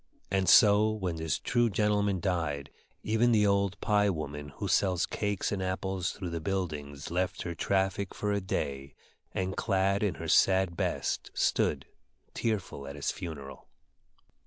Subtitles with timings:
[0.31, 2.71] And so when this true gentleman died,
[3.03, 7.53] even the old pie woman who sells cakes and apples through the buildings left her
[7.53, 8.95] traffic for a day,
[9.31, 11.85] and, clad in her sad best, stood,
[12.33, 13.67] tearful at his funeral.